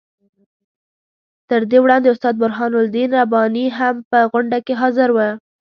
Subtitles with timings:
[1.49, 5.29] تر دې وړاندې استاد برهان الدین رباني هم په غونډه کې حاضر وو.